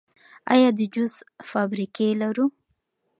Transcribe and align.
آیا 0.53 0.69
د 0.77 0.79
جوس 0.93 1.15
فابریکې 1.49 2.07
لرو؟ 2.21 2.45